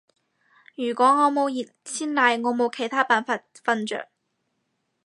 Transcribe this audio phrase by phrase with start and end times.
[0.73, 4.09] 如果我冇熱鮮奶，我冇其他辦法瞓着